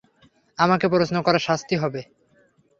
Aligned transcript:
আমাকে 0.57 0.85
প্রশ্ন 0.93 1.15
করার 1.25 1.45
শাস্তি 1.47 1.75
হবে। 1.81 2.01